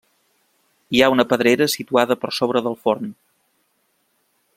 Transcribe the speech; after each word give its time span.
Hi 0.95 1.01
ha 1.01 1.09
una 1.15 1.25
pedrera 1.33 1.67
situada 1.73 2.17
per 2.23 2.31
sobre 2.39 2.63
del 2.69 2.79
forn. 2.87 3.13